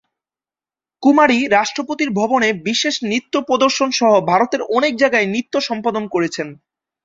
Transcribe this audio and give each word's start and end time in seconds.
কুমারী 1.03 1.39
রাষ্ট্রপতির 1.47 2.09
ভবনে 2.11 2.49
বিশেষ 2.67 2.95
নৃত্য 3.03 3.33
প্রদর্শন 3.47 3.89
সহ 3.91 4.11
ভারতের 4.29 4.61
অনেক 4.77 4.93
জায়গায় 4.95 5.27
নৃত্য 5.27 5.53
সম্পাদন 5.69 6.03
করেছেন। 6.07 6.47